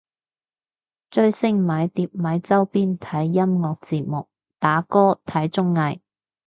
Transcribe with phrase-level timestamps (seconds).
[1.11, 4.27] 追星買碟買周邊睇音樂節目
[4.57, 5.99] 打歌睇綜藝